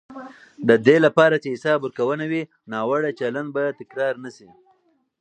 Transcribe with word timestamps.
د 0.67 0.69
دې 0.85 0.97
لپاره 1.05 1.35
چې 1.43 1.53
حساب 1.55 1.79
ورکونه 1.81 2.23
وي، 2.31 2.43
ناوړه 2.71 3.11
چلند 3.19 3.49
به 3.55 3.63
تکرار 3.79 4.13
نه 4.23 4.29
شي. 4.35 4.49